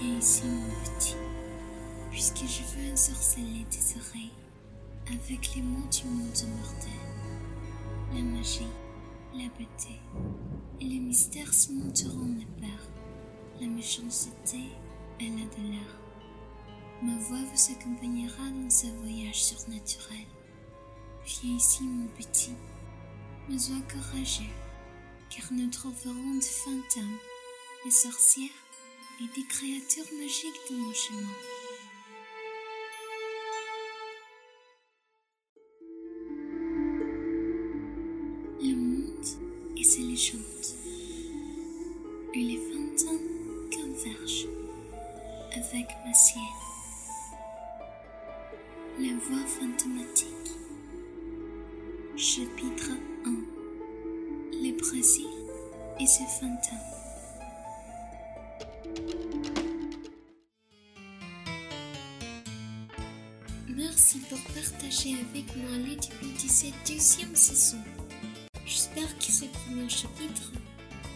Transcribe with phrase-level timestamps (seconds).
[0.00, 1.16] Viens ici, mon petit,
[2.10, 4.32] puisque je veux ensorceler tes oreilles
[5.08, 6.92] avec les mots du monde mortel.
[8.14, 8.66] La magie,
[9.34, 10.00] la beauté
[10.80, 12.86] et les mystères se monteront la peur.
[13.60, 14.60] La méchanceté
[15.20, 16.00] et la douleur.
[17.02, 20.26] Ma voix vous accompagnera dans ce voyage surnaturel.
[21.26, 22.54] Viens ici, mon petit,
[23.48, 24.44] mais sois courageux,
[25.28, 27.18] car nous trouverons des fantômes,
[27.84, 28.50] des sorcières
[29.22, 31.18] et des créatures magiques dans nos chemins.
[38.60, 39.26] Le monde
[39.76, 40.40] et ses légendes,
[42.34, 44.48] et les fantômes convergent
[45.54, 46.42] avec ma sienne.
[48.98, 50.28] La voix fantomatique.
[52.16, 52.90] Chapitre
[53.24, 53.30] 1
[54.52, 55.26] Le Brésil
[56.00, 57.01] et ses fantômes.
[63.74, 67.78] Merci pour partager avec moi les débuts de cette deuxième saison.
[68.66, 70.52] J'espère que ce premier chapitre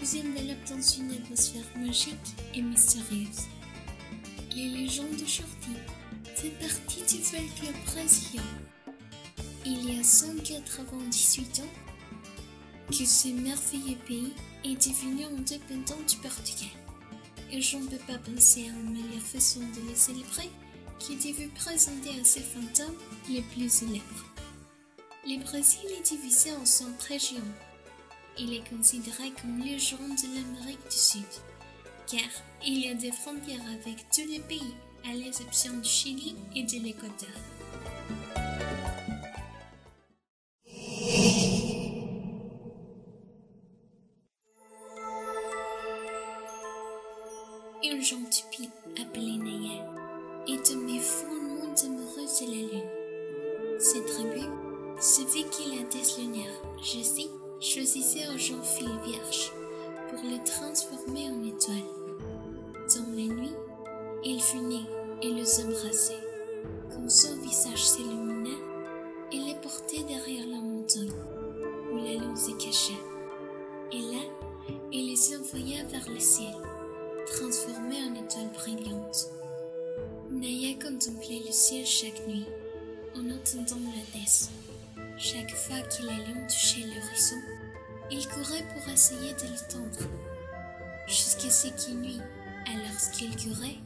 [0.00, 2.14] vous enveloppe dans une atmosphère magique
[2.54, 3.42] et mystérieuse.
[4.54, 5.76] Les légendes d'aujourd'hui
[6.34, 8.42] fait partie du folklore brésilien.
[9.66, 11.62] Il y a 198 ans
[12.88, 14.32] que ce merveilleux pays
[14.64, 16.70] est devenu indépendant du Portugal.
[17.52, 20.50] Et je peux pas penser à une meilleure façon de le célébrer
[20.98, 22.96] qui de vous présenter à ces fantômes
[23.28, 24.26] les plus célèbres.
[25.26, 27.38] Le Brésil est divisé en cinq régions.
[28.38, 31.24] Il est considéré comme légende de l'Amérique du Sud,
[32.06, 32.20] car
[32.64, 34.74] il y a des frontières avec tous les pays,
[35.08, 37.28] à l'exception du Chili et de l'Équateur.
[47.82, 49.84] Une jeune fille appelée Naya
[50.48, 53.78] est tombée follement amoureuse de la lune.
[53.78, 54.46] Cette tribu,
[55.00, 56.98] celui qui la lunaire, je
[57.60, 59.52] choisissait un jeune fille vierge
[60.08, 61.76] pour le transformer en étoile.
[62.94, 63.54] Dans la nuit,
[64.24, 64.80] il fut né
[65.22, 66.14] et les embrassait.
[66.90, 68.56] Quand son visage s'illumina,
[69.32, 71.10] il les portait derrière la montagne
[71.92, 73.02] où la lune se cachait.
[73.92, 74.22] Et là,
[74.92, 76.54] il les envoya vers le ciel,
[77.26, 79.35] transformés en étoiles brillantes.
[80.30, 82.46] Naya contemplait le ciel chaque nuit,
[83.14, 84.50] en attendant la naissance.
[85.16, 87.36] Chaque fois que la lune touchait l'horizon,
[88.10, 90.10] il courait pour essayer de l'étendre.
[91.06, 92.20] Jusqu'à ce qu'il nuit,
[92.66, 93.76] alors qu'il courait,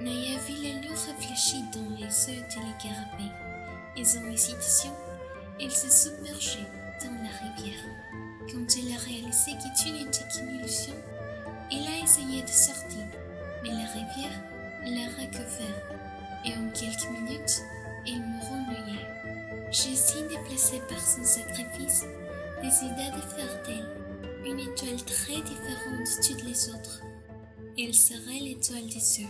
[0.00, 3.32] Naya vit la lune réfléchie dans les yeux de carabée,
[3.96, 4.92] et en hésitation,
[5.58, 6.68] il se submergeait
[7.00, 7.84] dans la rivière.
[8.52, 10.94] Quand il a réalisé que tout n'était qu'une illusion,
[11.72, 13.06] il a essayé de sortir,
[13.62, 14.53] mais la rivière
[14.84, 15.82] l'a recouvert,
[16.44, 17.62] et en quelques minutes,
[18.06, 18.98] il mourut noyé.
[19.70, 22.04] Jésus, déplacé par son sacrifice,
[22.62, 24.04] décida de faire d'elle
[24.46, 27.00] une étoile très différente de toutes les autres.
[27.78, 29.26] Elle serait l'étoile des cieux,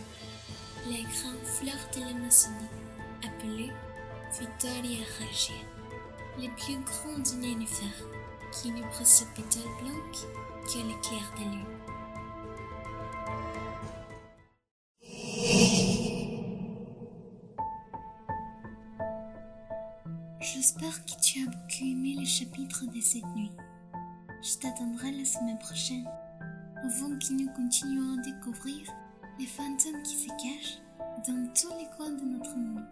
[0.87, 2.69] la grande fleur de l'Amazonie,
[3.25, 3.71] appelée
[4.39, 5.55] Victoria Regia,
[6.37, 7.89] le plus grand nénuphar,
[8.53, 8.83] qui ne
[9.35, 10.27] pétales blancs
[10.67, 11.65] que l'éclair de lune.
[20.53, 23.51] J'espère que tu as beaucoup aimé les chapitres de cette nuit.
[24.43, 26.07] Je t'attendrai la semaine prochaine,
[26.83, 28.87] avant que nous continuions à découvrir
[29.39, 30.83] les fantômes qui se cachent
[31.27, 32.85] dans tous les coins de notre monde.